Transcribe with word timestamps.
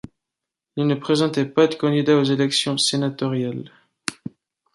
Il 0.77 0.87
ne 0.87 0.95
présentait 0.95 1.45
pas 1.45 1.67
de 1.67 1.75
candidat 1.75 2.17
aux 2.17 2.23
élections 2.23 2.75
sénatoriales. 2.75 3.69